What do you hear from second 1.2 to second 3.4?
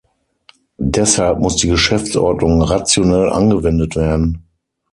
muss die Geschäftsordnung rationell